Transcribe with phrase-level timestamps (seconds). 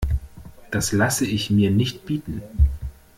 [0.71, 2.41] Das lasse ich mir nicht bieten!